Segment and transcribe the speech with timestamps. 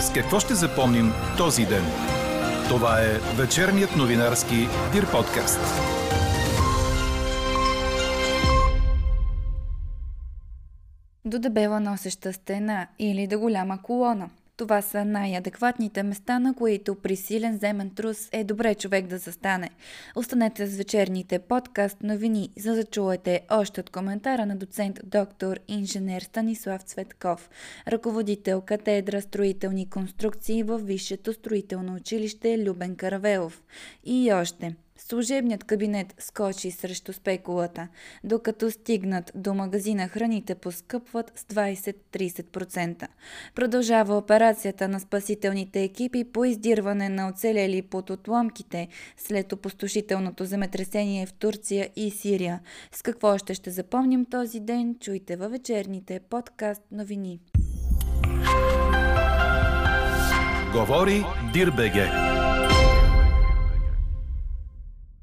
[0.00, 1.84] С какво ще запомним този ден?
[2.68, 5.60] Това е вечерният новинарски Дир подкаст.
[11.24, 14.30] До дебела носеща стена или до голяма колона–
[14.60, 19.70] това са най-адекватните места, на които при силен земен трус е добре човек да застане.
[20.16, 26.22] Останете с вечерните подкаст новини, за да чуете още от коментара на доцент доктор инженер
[26.22, 27.50] Станислав Цветков,
[27.88, 33.62] ръководител катедра строителни конструкции в Висшето строително училище Любен Каравелов.
[34.04, 34.74] И още–
[35.08, 37.88] Служебният кабинет скочи срещу спекулата.
[38.24, 43.06] Докато стигнат до магазина храните поскъпват с 20-30%.
[43.54, 51.32] Продължава операцията на спасителните екипи по издирване на оцелели под отломките след опустошителното земетресение в
[51.32, 52.60] Турция и Сирия.
[52.92, 57.40] С какво ще ще запомним този ден, чуйте във вечерните подкаст новини.
[60.72, 62.39] Говори Дирбеге.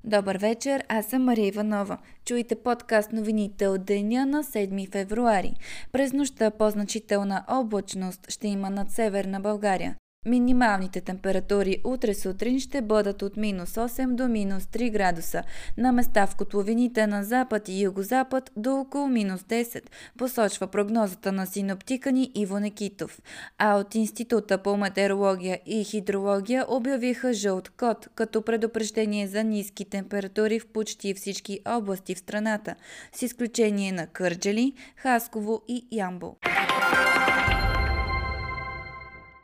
[0.08, 1.98] Добър вечер, аз съм Мария Иванова.
[2.26, 5.54] Чуйте подкаст новините от деня на 7 февруари.
[5.92, 9.96] През нощта по-значителна облачност ще има над северна България.
[10.28, 15.44] Минималните температури утре сутрин ще бъдат от минус 8 до минус 3 градуса,
[15.78, 19.82] на места в котловините на запад и югозапад до около минус 10,
[20.18, 23.22] посочва прогнозата на синоптика ни Иво Некитов.
[23.58, 30.60] А от Института по метеорология и хидрология обявиха жълт код, като предупреждение за ниски температури
[30.60, 32.76] в почти всички области в страната,
[33.16, 36.36] с изключение на Кърджели, Хасково и Ямбол.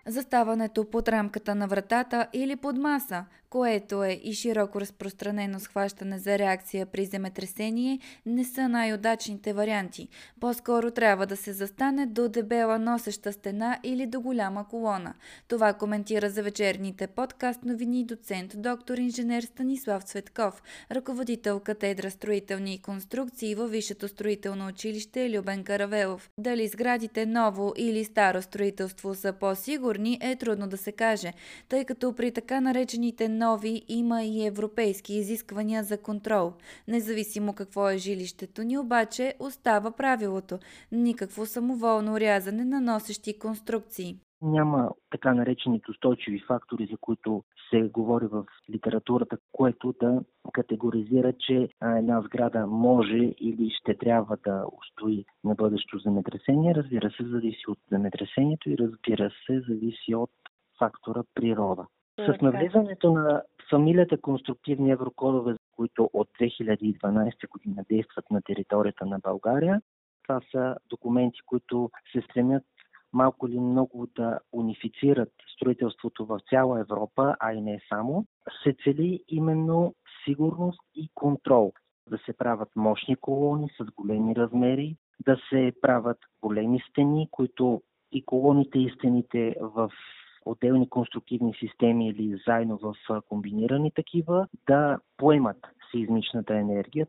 [0.08, 6.40] Заставането под рамката на вратата или под маса, което е и широко разпространено схващане за
[6.40, 10.08] реакция при земетресение, не са най-удачните варианти.
[10.40, 15.14] По-скоро трябва да се застане до дебела носеща стена или до голяма колона.
[15.48, 20.62] Това коментира за вечерните подкаст новини доцент доктор инженер Станислав Цветков,
[20.92, 26.30] ръководител катедра строителни конструкции във Висшето строително училище Любен Каравелов.
[26.38, 31.34] Дали сградите ново или старо строителство са по-сигурни е трудно да се каже,
[31.70, 36.54] тъй като при така наречените нови има и европейски изисквания за контрол.
[36.88, 40.60] Независимо какво е жилището ни, обаче остава правилото–
[40.92, 44.16] никакво самоволно рязане на носещи конструкции.
[44.42, 50.22] Няма така наречените устойчиви фактори, за които се говори в литературата, което да
[50.54, 56.76] категоризира, че една сграда може или ще трябва да устои на бъдещо земетресение.
[56.76, 60.32] Разбира се, зависи от земетресението и разбира се, зависи от
[60.80, 61.86] фактора природа.
[62.20, 69.82] С навлизането на фамилията конструктивни еврокодове, които от 2012 година действат на територията на България,
[70.24, 72.64] това са документи, които се стремят
[73.14, 78.26] малко или много да унифицират строителството в цяла Европа, а и не само,
[78.64, 81.74] се цели именно сигурност и контрол.
[82.10, 84.96] Да се правят мощни колони с големи размери,
[85.26, 87.82] да се правят големи стени, които
[88.12, 89.92] и колоните и стените в
[90.46, 95.58] отделни конструктивни системи или заедно в комбинирани такива, да поемат
[95.92, 97.08] сеизмичната енергия.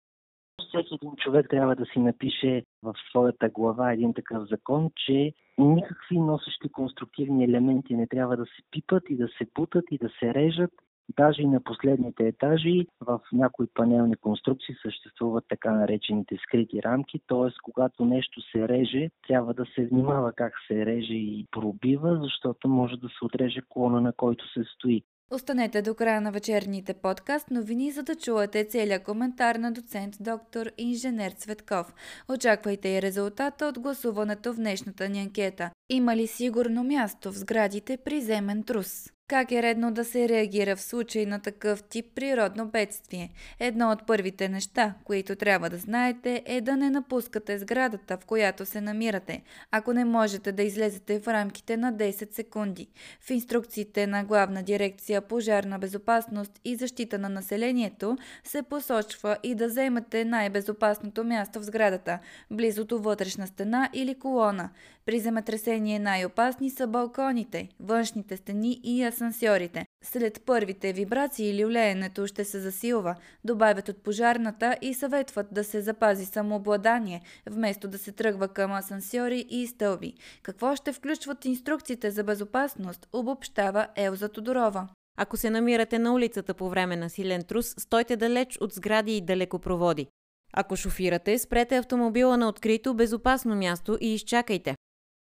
[0.68, 6.18] Всеки един човек трябва да си напише в своята глава един такъв закон, че никакви
[6.18, 10.34] носещи конструктивни елементи не трябва да се пипат и да се путат и да се
[10.34, 10.70] режат
[11.16, 17.52] Даже и на последните етажи в някои панелни конструкции съществуват така наречените скрити рамки, т.е.
[17.62, 22.96] когато нещо се реже, трябва да се внимава как се реже и пробива, защото може
[22.96, 25.02] да се отреже клона, на който се стои.
[25.30, 30.66] Останете до края на вечерните подкаст новини, за да чуете целият коментар на доцент доктор
[30.78, 31.94] инженер Цветков.
[32.34, 35.70] Очаквайте и резултата от гласуването в днешната ни анкета.
[35.90, 39.13] Има ли сигурно място в сградите при земен трус?
[39.28, 43.32] Как е редно да се реагира в случай на такъв тип природно бедствие?
[43.60, 48.66] Едно от първите неща, които трябва да знаете е да не напускате сградата, в която
[48.66, 52.88] се намирате, ако не можете да излезете в рамките на 10 секунди.
[53.20, 59.66] В инструкциите на Главна дирекция пожарна безопасност и защита на населението се посочва и да
[59.66, 62.18] вземате най-безопасното място в сградата,
[62.50, 64.70] близо до вътрешна стена или колона.
[65.06, 69.86] При земетресение най-опасни са балконите, външните стени и асансьорите.
[70.04, 73.14] След първите вибрации люлеенето ще се засилва,
[73.44, 79.46] добавят от пожарната и съветват да се запази самообладание, вместо да се тръгва към асансьори
[79.50, 80.14] и стълби.
[80.42, 84.88] Какво ще включват инструкциите за безопасност, обобщава Елза Тодорова.
[85.18, 89.20] Ако се намирате на улицата по време на силен трус, стойте далеч от сгради и
[89.20, 90.06] далекопроводи.
[90.52, 94.74] Ако шофирате, спрете автомобила на открито, безопасно място и изчакайте.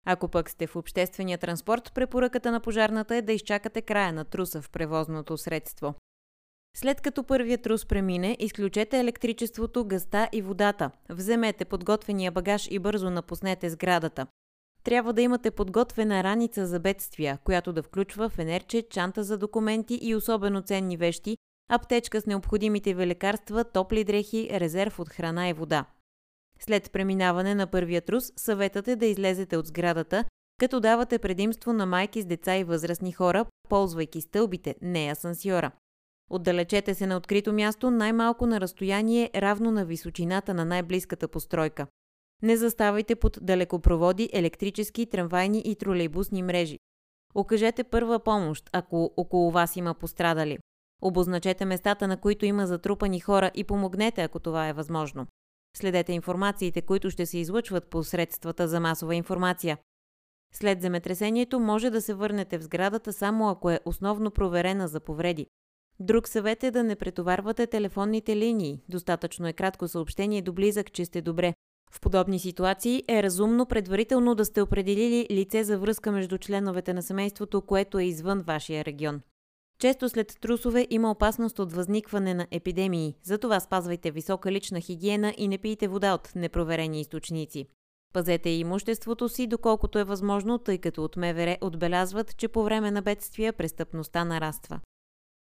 [0.07, 4.63] Ако пък сте в обществения транспорт, препоръката на пожарната е да изчакате края на труса
[4.63, 5.95] в превозното средство.
[6.77, 10.91] След като първият трус премине, изключете електричеството, гъста и водата.
[11.09, 14.27] Вземете подготвения багаж и бързо напуснете сградата.
[14.85, 20.15] Трябва да имате подготвена раница за бедствия, която да включва фенерче, чанта за документи и
[20.15, 21.37] особено ценни вещи,
[21.71, 25.85] аптечка с необходимите ви лекарства, топли дрехи, резерв от храна и вода.
[26.65, 30.25] След преминаване на първия трус, съветът е да излезете от сградата,
[30.59, 35.71] като давате предимство на майки с деца и възрастни хора, ползвайки стълбите, не асансьора.
[36.31, 41.87] Отдалечете се на открито място най-малко на разстояние равно на височината на най-близката постройка.
[42.43, 46.79] Не заставайте под далекопроводи, електрически, трамвайни и тролейбусни мрежи.
[47.35, 50.59] Окажете първа помощ, ако около вас има пострадали.
[51.03, 55.27] Обозначете местата, на които има затрупани хора и помогнете, ако това е възможно.
[55.77, 59.79] Следете информациите, които ще се излъчват по средствата за масова информация.
[60.53, 65.47] След земетресението може да се върнете в сградата само ако е основно проверена за повреди.
[66.01, 68.83] Друг съвет е да не претоварвате телефонните линии.
[68.89, 71.55] Достатъчно е кратко съобщение до близък, че сте добре.
[71.93, 77.03] В подобни ситуации е разумно предварително да сте определили лице за връзка между членовете на
[77.03, 79.21] семейството, което е извън вашия регион.
[79.81, 85.49] Често след трусове има опасност от възникване на епидемии, затова спазвайте висока лична хигиена и
[85.49, 87.67] не пийте вода от непроверени източници.
[88.13, 93.03] Пазете имуществото си, доколкото е възможно, тъй като от МВР отбелязват, че по време на
[93.03, 94.81] бедствия престъпността нараства.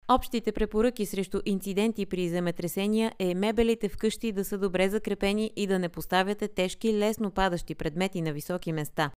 [0.08, 5.80] Общите препоръки срещу инциденти при земетресения е мебелите вкъщи да са добре закрепени и да
[5.80, 9.12] не поставяте тежки, лесно падащи предмети на високи места.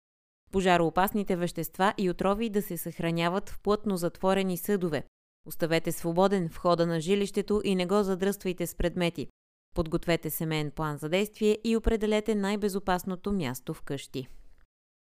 [0.52, 5.04] Пожароопасните вещества и отрови да се съхраняват в плътно затворени съдове.
[5.48, 9.28] Оставете свободен входа на жилището и не го задръствайте с предмети.
[9.76, 14.28] Подгответе семейен план за действие и определете най-безопасното място вкъщи.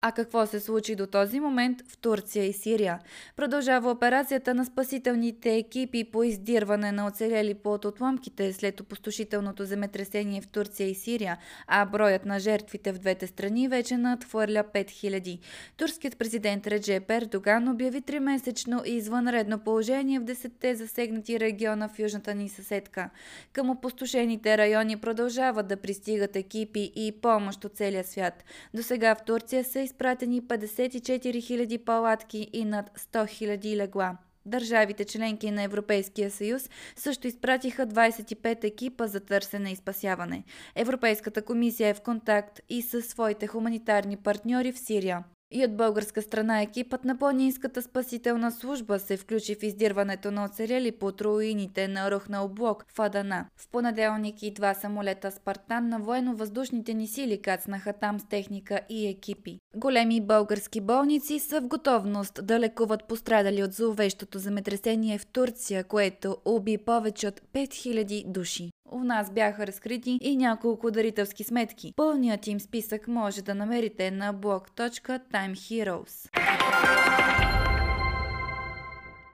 [0.02, 2.98] А какво се случи до този момент в Турция и Сирия?
[3.36, 10.48] Продължава операцията на спасителните екипи по издирване на оцелели под отломките след опустошителното земетресение в
[10.48, 15.38] Турция и Сирия, а броят на жертвите в двете страни вече надхвърля 5000.
[15.76, 22.34] Турският президент Редже Пердоган обяви тримесечно и извънредно положение в десетте засегнати региона в южната
[22.34, 23.10] ни съседка.
[23.52, 28.44] Към опустошените райони продължават да пристигат екипи и помощ от целия свят.
[28.74, 33.24] До сега в Турция се изпратени 54 000 палатки и над 100
[33.58, 34.16] 000 легла.
[34.46, 40.44] Държавите членки на Европейския съюз също изпратиха 25 екипа за търсене и спасяване.
[40.74, 45.24] Европейската комисия е в контакт и със своите хуманитарни партньори в Сирия.
[45.52, 50.92] И от българска страна екипът на планинската спасителна служба се включи в издирването на оцелели
[50.92, 53.46] под руините на рухнал блок в Адана.
[53.56, 59.08] В понеделник и два самолета Спартан на военно-въздушните ни сили кацнаха там с техника и
[59.08, 59.58] екипи.
[59.76, 66.36] Големи български болници са в готовност да лекуват пострадали от зловещото земетресение в Турция, което
[66.44, 68.70] уби повече от 5000 души.
[68.92, 71.92] У нас бяха разкрити и няколко дарителски сметки.
[71.96, 76.30] Пълният им списък може да намерите на blog.timeheroes.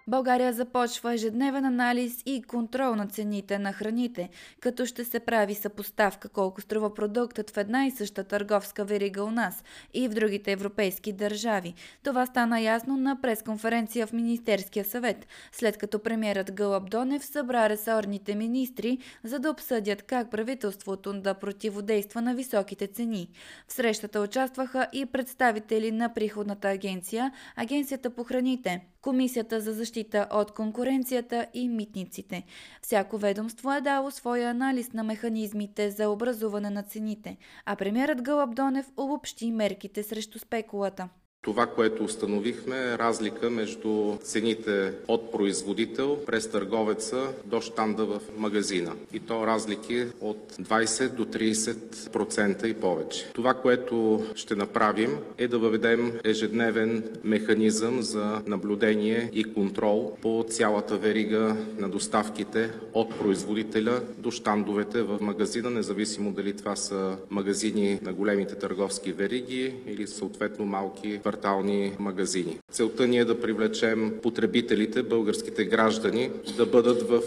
[0.08, 4.28] България започва ежедневен анализ и контрол на цените на храните,
[4.60, 9.30] като ще се прави съпоставка колко струва продуктът в една и съща търговска верига у
[9.30, 9.64] нас
[9.94, 11.74] и в другите европейски държави.
[12.02, 18.34] Това стана ясно на пресконференция в Министерския съвет, след като премьерът Гълъб Донев събра ресорните
[18.34, 23.28] министри, за да обсъдят как правителството да противодейства на високите цени.
[23.68, 30.50] В срещата участваха и представители на приходната агенция, Агенцията по храните, Комисията за защита от
[30.50, 32.44] конкуренцията и митниците.
[32.82, 37.36] Всяко ведомство е дало своя анализ на механизмите за образуване на цените,
[37.66, 41.08] а премьерът Гълъб Донев обобщи мерките срещу спекулата.
[41.46, 48.92] Това, което установихме е разлика между цените от производител през търговеца до щанда в магазина.
[49.12, 53.30] И то разлики от 20 до 30% и повече.
[53.34, 60.96] Това, което ще направим е да въведем ежедневен механизъм за наблюдение и контрол по цялата
[60.96, 68.12] верига на доставките от производителя до щандовете в магазина, независимо дали това са магазини на
[68.12, 72.58] големите търговски вериги или съответно малки квартални магазини.
[72.72, 77.22] Целта ни е да привлечем потребителите, българските граждани, да бъдат в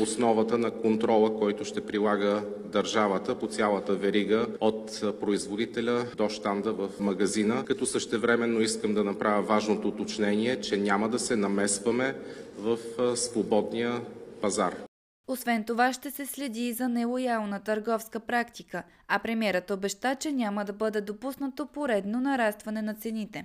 [0.00, 6.88] основата на контрола, който ще прилага държавата по цялата верига от производителя до щанда в
[7.00, 12.14] магазина, като същевременно искам да направя важното уточнение, че няма да се намесваме
[12.58, 12.78] в
[13.16, 14.00] свободния
[14.40, 14.87] пазар.
[15.30, 20.64] Освен това ще се следи и за нелоялна търговска практика, а премьерът обеща, че няма
[20.64, 23.44] да бъде допуснато поредно нарастване на цените.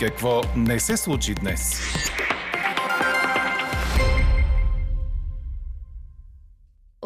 [0.00, 1.80] Какво не се случи днес?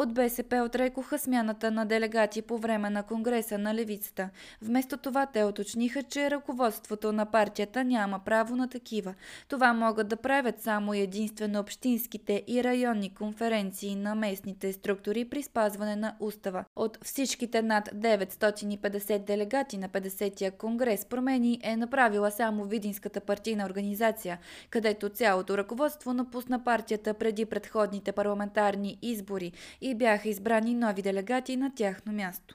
[0.03, 4.31] От БСП отрекоха смяната на делегати по време на Конгреса на левицата.
[4.63, 9.15] Вместо това те уточниха, че ръководството на партията няма право на такива.
[9.49, 15.97] Това могат да правят само единствено общинските и районни конференции на местните структури при спазване
[15.97, 16.65] на устава.
[16.77, 24.39] От всичките над 950 делегати на 50-я конгрес промени е направила само Видинската партийна организация,
[24.71, 29.53] където цялото ръководство напусна партията преди предходните парламентарни избори
[29.95, 32.55] бяха избрани нови делегати на тяхно място.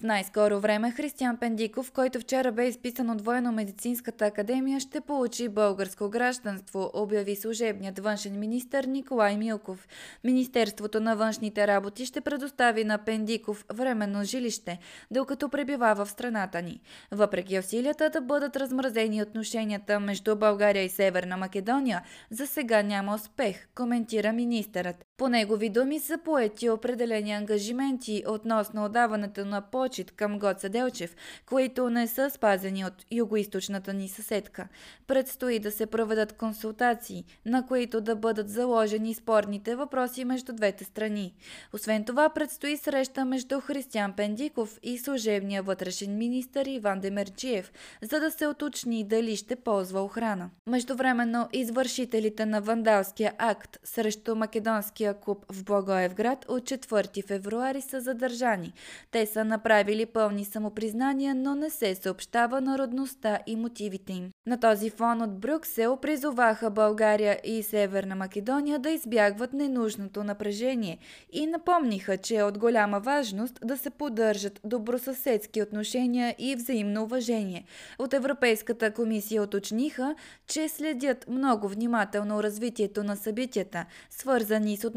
[0.00, 6.08] В най-скоро време Християн Пендиков, който вчера бе изписан от Военно-медицинската академия, ще получи българско
[6.08, 9.88] гражданство, обяви служебният външен министр Николай Милков.
[10.24, 14.78] Министерството на външните работи ще предостави на Пендиков временно жилище,
[15.10, 16.80] докато пребивава в страната ни.
[17.12, 23.68] Въпреки усилията да бъдат размразени отношенията между България и Северна Македония, за сега няма успех,
[23.74, 25.04] коментира министърът.
[25.18, 31.90] По негови думи са поети определени ангажименти относно отдаването на почет към Гоца Делчев, които
[31.90, 34.68] не са спазени от югоисточната ни съседка.
[35.06, 41.34] Предстои да се проведат консултации, на които да бъдат заложени спорните въпроси между двете страни.
[41.72, 48.30] Освен това, предстои среща между Християн Пендиков и служебния вътрешен министър Иван Демерчиев, за да
[48.30, 50.50] се уточни дали ще ползва охрана.
[50.66, 58.00] Междувременно, извършителите на вандалския акт срещу македонския Руския клуб в Благоевград от 4 февруари са
[58.00, 58.72] задържани.
[59.10, 64.30] Те са направили пълни самопризнания, но не се съобщава народността и мотивите им.
[64.46, 70.98] На този фон от Брюксел призоваха България и Северна Македония да избягват ненужното напрежение
[71.32, 77.64] и напомниха, че е от голяма важност да се поддържат добросъседски отношения и взаимно уважение.
[77.98, 80.14] От Европейската комисия уточниха,
[80.46, 84.95] че следят много внимателно развитието на събитията, свързани с отношенията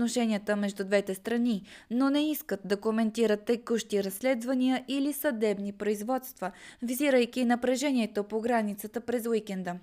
[0.55, 6.51] между двете страни, но не искат да коментират текущи разследвания или съдебни производства,
[6.81, 9.75] визирайки напрежението по границата през уикенда.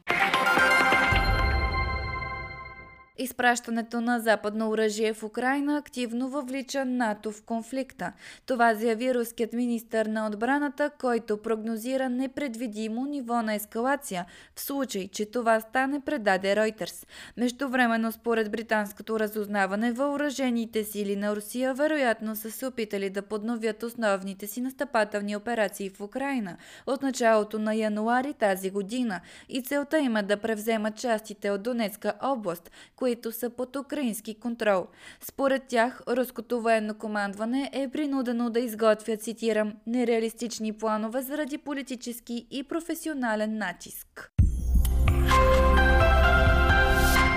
[3.18, 8.12] Изпращането на западно оръжие в Украина активно въвлича НАТО в конфликта.
[8.46, 15.30] Това заяви руският министър на отбраната, който прогнозира непредвидимо ниво на ескалация в случай, че
[15.30, 17.06] това стане предаде Reuters.
[17.36, 24.46] Междувременно, според британското разузнаване, въоръжените сили на Русия вероятно са се опитали да подновят основните
[24.46, 26.56] си настъпателни операции в Украина
[26.86, 32.12] от началото на януари тази година и целта им е да превземат частите от Донецка
[32.22, 32.70] област,
[33.06, 34.86] които са под украински контрол.
[35.20, 42.62] Според тях, руското военно командване е принудено да изготвя, цитирам, нереалистични планове заради политически и
[42.62, 44.32] професионален натиск.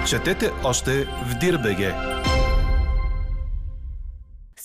[0.10, 2.19] Четете още в Дирбеге!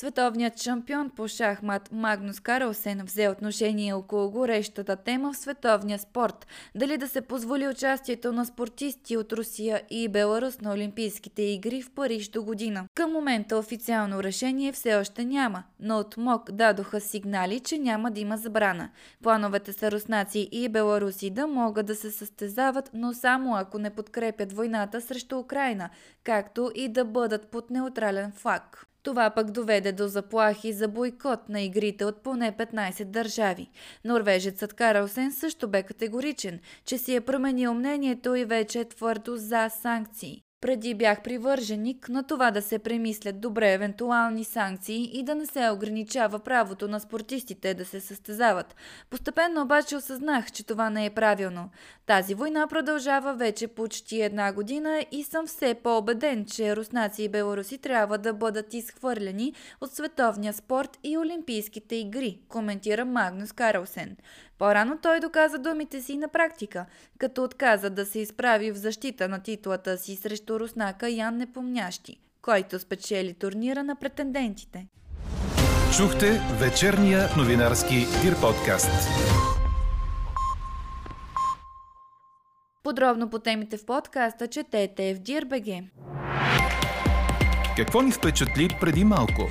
[0.05, 6.47] Световният шампион по шахмат Магнус Карлсен взе отношение около горещата тема в световния спорт.
[6.75, 11.91] Дали да се позволи участието на спортисти от Русия и Беларус на Олимпийските игри в
[11.91, 12.85] Париж до година.
[12.95, 18.21] Към момента официално решение все още няма, но от МОК дадоха сигнали, че няма да
[18.21, 18.91] има забрана.
[19.23, 24.53] Плановете са руснаци и беларуси да могат да се състезават, но само ако не подкрепят
[24.53, 25.91] войната срещу Украина,
[26.25, 28.87] както и да бъдат под неутрален флаг.
[29.05, 33.71] Това пък доведе до заплахи за бойкот на игрите от поне 15 държави.
[34.05, 39.69] Норвежецът Карлсен също бе категоричен, че си е променил мнението и вече е твърдо за
[39.69, 40.43] санкции.
[40.65, 45.71] Преди бях привърженик на това да се премислят добре евентуални санкции и да не се
[45.71, 48.77] ограничава правото на спортистите да се състезават.
[49.11, 51.71] Постепенно обаче осъзнах, че това не е правилно.
[52.07, 57.79] Тази война продължава вече почти една година и съм все по-убеден, че руснаци и белоруси
[57.79, 64.17] трябва да бъдат изхвърлени от световния спорт и Олимпийските игри, коментира Магнус Карлсен.
[64.59, 66.87] По-рано той доказа думите си на практика,
[67.19, 72.79] като отказа да се изправи в защита на титлата си срещу руснака Ян Непомнящи, който
[72.79, 74.87] спечели турнира на претендентите.
[75.97, 79.09] Чухте вечерния новинарски Дир подкаст.
[82.83, 85.83] Подробно по темите в подкаста четете в Дирбеге.
[87.77, 89.49] Какво ни впечатли преди малко?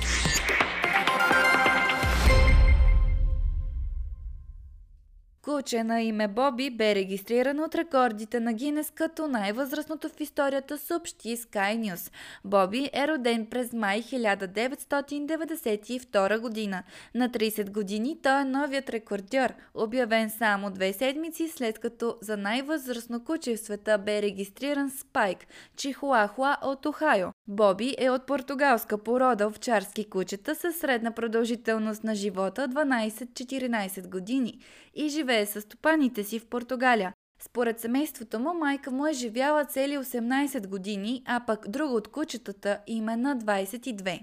[5.44, 11.36] Куче на име Боби бе регистриран от рекордите на Гинес като най-възрастното в историята съобщи
[11.36, 12.12] Sky News.
[12.44, 16.82] Боби е роден през май 1992 година.
[17.14, 23.24] На 30 години той е новият рекордьор, обявен само две седмици след като за най-възрастно
[23.24, 25.38] куче в света бе регистриран Спайк,
[25.76, 27.32] чихуахуа от Охайо.
[27.48, 34.58] Боби е от португалска порода овчарски кучета със средна продължителност на живота 12-14 години
[34.94, 37.12] и живее с стопаните си в Португалия.
[37.42, 42.78] Според семейството му, майка му е живяла цели 18 години, а пък друго от кучетата
[42.86, 44.20] има е на 22.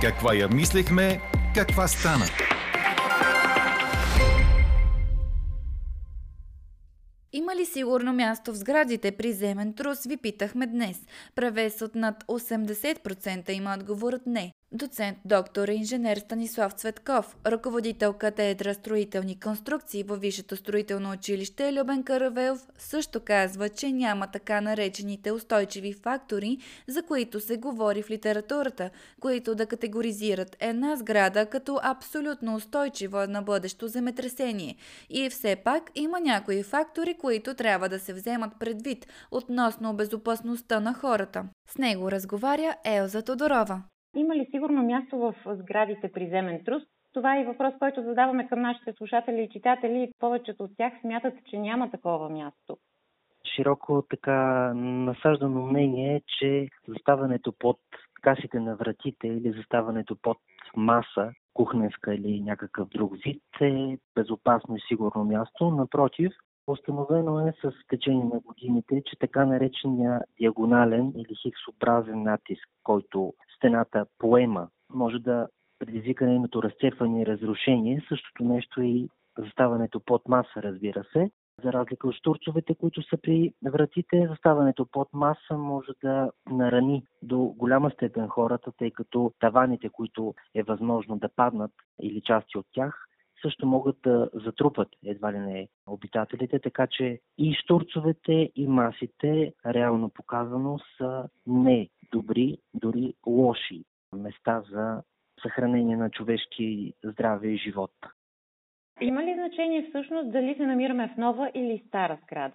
[0.00, 1.20] Каква я мислехме,
[1.54, 2.24] каква стана?
[7.32, 11.00] Има ли сигурно място в сградите при земен трус, ви питахме днес.
[11.34, 19.40] Превес от над 80% има отговорът не доцент доктор инженер Станислав Цветков, ръководител катедра строителни
[19.40, 26.58] конструкции във Висшето строително училище Любен Каравелов също казва, че няма така наречените устойчиви фактори,
[26.88, 33.42] за които се говори в литературата, които да категоризират една сграда като абсолютно устойчива на
[33.42, 34.76] бъдещо земетресение.
[35.10, 40.94] И все пак има някои фактори, които трябва да се вземат предвид относно безопасността на
[40.94, 41.44] хората.
[41.70, 43.82] С него разговаря Елза Тодорова.
[44.16, 46.82] Има ли сигурно място в сградите при земен трус?
[47.14, 50.12] Това е въпрос, който задаваме към нашите слушатели и читатели.
[50.18, 52.76] Повечето от тях смятат, че няма такова място.
[53.56, 57.78] Широко така насаждано мнение е, че заставането под
[58.22, 60.38] касите на вратите или заставането под
[60.76, 65.70] маса, кухненска или някакъв друг вид е безопасно и сигурно място.
[65.70, 66.32] Напротив,
[66.66, 74.06] Установено е с течение на годините, че така наречения диагонален или хиксообразен натиск, който стената
[74.18, 78.04] поема, може да предизвика нейното разцепване и разрушение.
[78.08, 81.30] Същото нещо е и заставането под маса, разбира се.
[81.64, 87.38] За разлика от штурцовете, които са при вратите, заставането под маса може да нарани до
[87.38, 93.08] голяма степен хората, тъй като таваните, които е възможно да паднат или части от тях,
[93.42, 100.10] също могат да затрупат едва ли не обитателите, така че и штурцовете, и масите, реално
[100.10, 103.84] показано, са не добри, дори лоши
[104.16, 105.02] места за
[105.42, 107.92] съхранение на човешки здраве и живот.
[109.00, 112.54] Има ли значение всъщност дали се намираме в нова или стара сграда?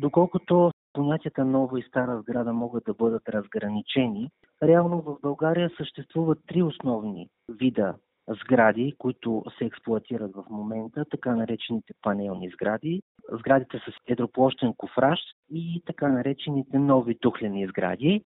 [0.00, 4.30] Доколкото понятията нова и стара сграда могат да бъдат разграничени,
[4.62, 7.94] реално в България съществуват три основни вида
[8.28, 15.82] сгради, които се експлуатират в момента, така наречените панелни сгради, сградите с едроплощен кофраж и
[15.86, 18.24] така наречените нови тухлени сгради.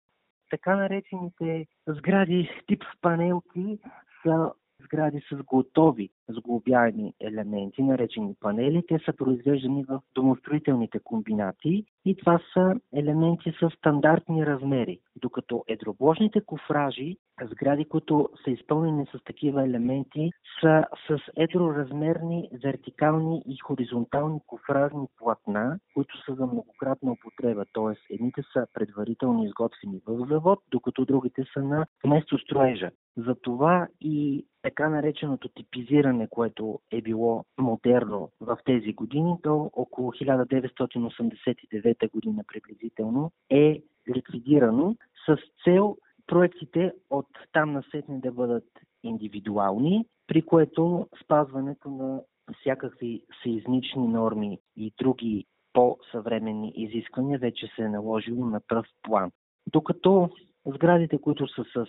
[0.50, 3.78] Така наречените сгради тип панелки
[4.24, 4.52] са
[4.84, 8.84] сгради с готови сглобяеми елементи, наречени панели.
[8.88, 16.42] Те са произвеждани в домостроителните комбинати и това са елементи с стандартни размери, докато едробложните
[16.42, 17.18] кофражи,
[17.52, 25.80] сгради, които са изпълнени с такива елементи, са с едроразмерни вертикални и хоризонтални кофражни платна,
[25.94, 28.14] които са за многократна употреба, т.е.
[28.14, 32.90] едните са предварително изготвени в завод, докато другите са на место строежа.
[33.18, 42.12] Затова и така нареченото типизиране, което е било модерно в тези години, до около 1989
[42.12, 43.82] година приблизително, е
[44.16, 48.68] ликвидирано с цел проектите от там насетне да бъдат
[49.04, 52.22] индивидуални, при което спазването на
[52.60, 59.32] всякакви сейзмични норми и други по-съвременни изисквания вече се е наложило на пръв план.
[59.68, 60.30] Докато
[60.66, 61.86] сградите, които са с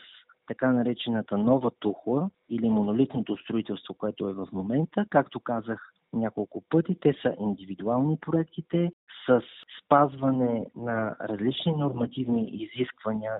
[0.47, 5.07] така наречената нова тухла или монолитното строителство, което е в момента.
[5.11, 8.93] Както казах няколко пъти, те са индивидуални проектите
[9.27, 9.43] с
[9.85, 13.33] спазване на различни нормативни изисквания,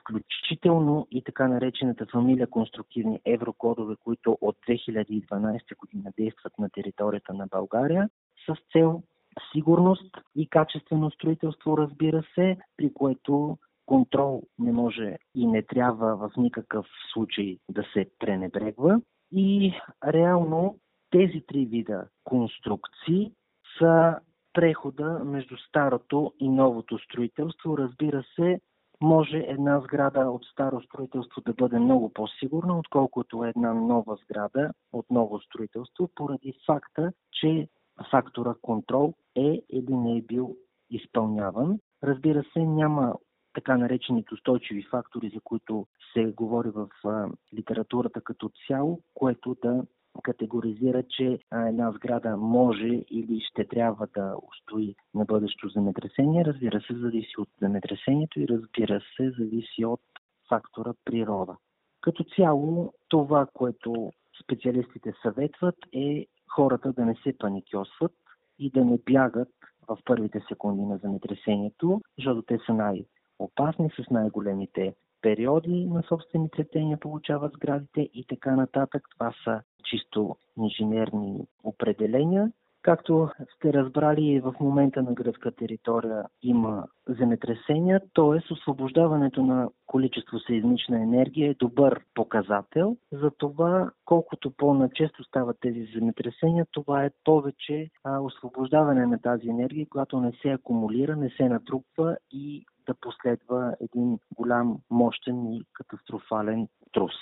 [0.00, 7.46] включително и така наречената фамилия конструктивни еврокодове, които от 2012 година действат на територията на
[7.46, 8.08] България,
[8.46, 9.02] с цел
[9.52, 16.30] сигурност и качествено строителство, разбира се, при което контрол не може и не трябва в
[16.36, 19.00] никакъв случай да се пренебрегва.
[19.32, 19.74] И
[20.06, 20.78] реално
[21.10, 23.32] тези три вида конструкции
[23.78, 24.18] са
[24.52, 27.78] прехода между старото и новото строителство.
[27.78, 28.60] Разбира се,
[29.00, 35.06] може една сграда от старо строителство да бъде много по-сигурна, отколкото една нова сграда от
[35.10, 37.68] ново строителство, поради факта, че
[38.10, 40.56] фактора контрол е или не е бил
[40.90, 41.78] изпълняван.
[42.02, 43.14] Разбира се, няма
[43.54, 46.88] така наречените устойчиви фактори, за които се говори в
[47.54, 49.82] литературата като цяло, което да
[50.22, 56.44] категоризира, че една сграда може или ще трябва да устои на бъдещо земетресение.
[56.44, 60.00] Разбира се, зависи от земетресението и разбира се, зависи от
[60.48, 61.56] фактора природа.
[62.00, 64.12] Като цяло, това, което
[64.42, 68.12] специалистите съветват е хората да не се паникьосват
[68.58, 69.48] и да не бягат
[69.88, 72.74] в първите секунди на земетресението, защото те са
[73.40, 79.08] най-опасни с най-големите периоди на собствени трептения получават сградите и така нататък.
[79.10, 82.52] Това са чисто инженерни определения.
[82.82, 88.52] Както сте разбрали, в момента на гръцка територия има земетресения, т.е.
[88.52, 92.96] освобождаването на количество сейзмична енергия е добър показател.
[93.12, 100.20] За това, колкото по-начесто стават тези земетресения, това е повече освобождаване на тази енергия, която
[100.20, 107.12] не се акумулира, не се натрупва и да последва един голям, мощен и катастрофален трус.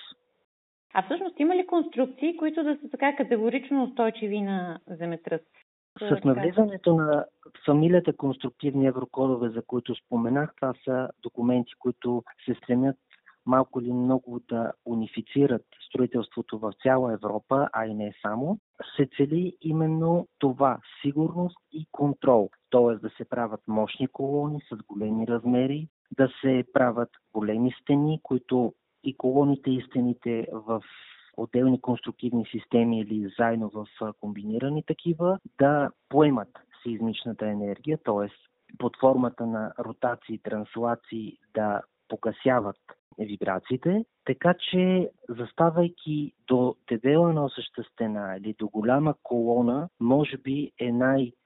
[0.95, 5.41] А всъщност има ли конструкции, които да са така категорично устойчиви на земетръс?
[5.99, 7.25] С навлизането на
[7.67, 12.97] фамилията конструктивни еврокодове, за които споменах, това са документи, които се стремят
[13.47, 18.59] малко или много да унифицират строителството в цяла Европа, а и не само,
[18.97, 22.51] се цели именно това сигурност и контрол.
[22.73, 22.95] Т.е.
[22.97, 29.17] да се правят мощни колони с големи размери, да се правят големи стени, които и
[29.17, 30.83] колоните и стените в
[31.37, 33.87] отделни конструктивни системи или заедно в
[34.21, 36.49] комбинирани такива, да поемат
[36.83, 38.29] сеизмичната енергия, т.е.
[38.79, 42.77] под формата на ротации, транслации да погасяват
[43.19, 50.93] вибрациите, така че заставайки до дебела носеща стена или до голяма колона, може би е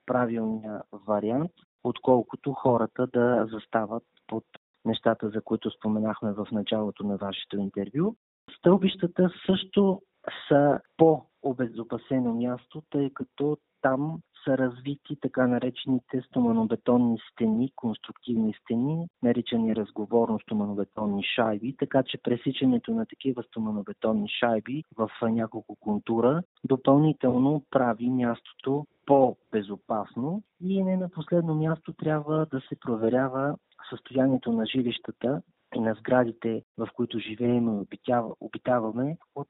[0.06, 1.52] най-правилният вариант,
[1.84, 4.44] отколкото хората да застават под
[4.84, 8.14] нещата, за които споменахме в началото на вашето интервю.
[8.58, 10.02] Стълбищата също
[10.48, 19.76] са по-обезопасено място, тъй като там са развити така наречените стоманобетонни стени, конструктивни стени, наричани
[19.76, 28.10] разговорно стоманобетонни шайби, така че пресичането на такива стоманобетонни шайби в няколко контура допълнително прави
[28.10, 33.56] мястото по-безопасно и не на последно място трябва да се проверява
[33.90, 35.42] състоянието на жилищата
[35.76, 39.48] и на сградите, в които живеем и обитаваме, от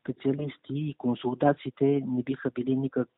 [0.00, 3.08] специалисти и консултациите не биха били никак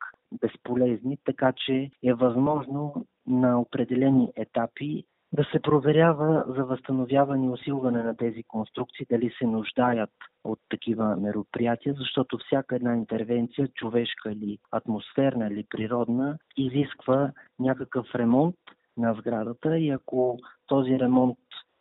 [0.41, 8.03] безполезни, така че е възможно на определени етапи да се проверява за възстановяване и усилване
[8.03, 10.09] на тези конструкции, дали се нуждаят
[10.43, 18.55] от такива мероприятия, защото всяка една интервенция, човешка или атмосферна или природна, изисква някакъв ремонт
[18.97, 21.37] на сградата и ако този ремонт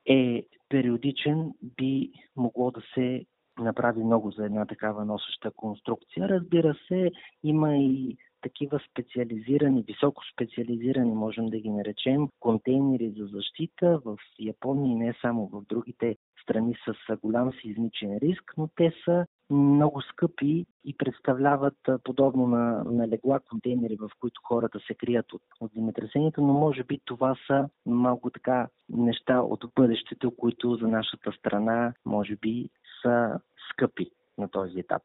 [0.06, 3.24] е периодичен, би могло да се
[3.58, 6.28] направи много за една такава носеща конструкция.
[6.28, 7.10] Разбира се,
[7.42, 14.92] има и такива специализирани, високо специализирани, можем да ги наречем, контейнери за защита в Япония
[14.92, 20.66] и не само в другите страни с голям сизмичен риск, но те са много скъпи
[20.84, 26.40] и представляват подобно на, на легла контейнери, в които хората се крият от, от земетресението,
[26.40, 32.36] но може би това са малко така неща от бъдещето, които за нашата страна може
[32.36, 32.70] би
[33.02, 35.02] са скъпи на този етап.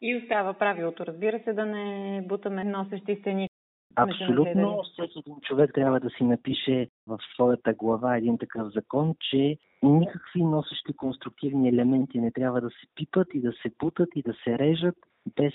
[0.00, 3.48] И остава правилото, разбира се, да не бутаме носещи стени.
[3.96, 4.82] Абсолютно.
[4.92, 10.42] Всеки един човек трябва да си напише в своята глава един такъв закон, че никакви
[10.42, 14.58] носещи конструктивни елементи не трябва да се пипат и да се путат и да се
[14.58, 14.96] режат
[15.36, 15.54] без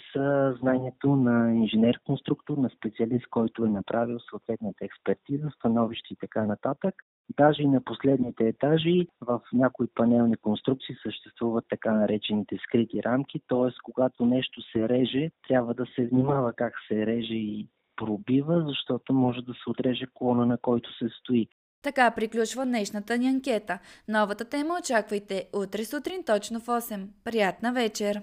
[0.60, 6.96] знанието на инженер-конструктор, на специалист, който е направил съответната експертиза, становище и така нататък.
[7.38, 13.72] Даже и на последните етажи в някои панелни конструкции съществуват така наречените скрити рамки, т.е.
[13.84, 17.68] когато нещо се реже, трябва да се внимава как се реже и
[18.02, 21.48] пробива, защото може да се отреже клона, на който се стои.
[21.84, 23.80] Така приключва днешната ни анкета.
[24.08, 27.08] Новата тема очаквайте утре сутрин точно в 8.
[27.24, 28.22] Приятна вечер!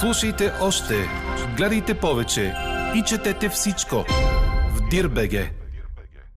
[0.00, 0.94] Слушайте още,
[1.56, 2.54] гледайте повече
[2.96, 3.96] и четете всичко
[4.74, 5.57] в Дирбеге.